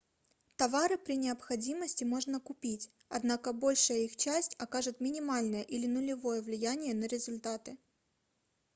товары 0.55 0.97
при 0.97 1.15
необходимости 1.15 2.03
можно 2.03 2.39
купить 2.39 2.89
однако 3.07 3.53
большая 3.53 3.99
их 3.99 4.15
часть 4.17 4.55
окажет 4.57 4.99
минимальное 4.99 5.61
или 5.61 5.85
нулевое 5.85 6.41
влияние 6.41 6.95
на 6.95 7.05
результаты 7.05 7.77